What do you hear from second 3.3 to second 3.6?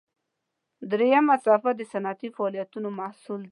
دی.